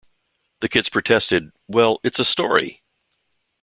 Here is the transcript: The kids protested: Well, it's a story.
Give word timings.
The 0.61 0.67
kids 0.67 0.89
protested: 0.89 1.51
Well, 1.67 1.99
it's 2.03 2.17
a 2.17 2.25
story. 2.25 2.81